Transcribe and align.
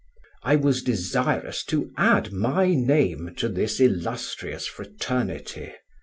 "I 0.41 0.55
was 0.55 0.81
desirous 0.81 1.63
to 1.65 1.91
add 1.95 2.31
my 2.33 2.73
name 2.73 3.35
to 3.37 3.47
this 3.47 3.79
illustrious 3.79 4.65
fraternity. 4.65 5.73